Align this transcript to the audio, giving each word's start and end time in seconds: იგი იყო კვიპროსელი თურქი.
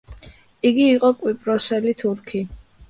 იგი 0.69 0.87
იყო 0.93 1.11
კვიპროსელი 1.21 1.97
თურქი. 2.03 2.45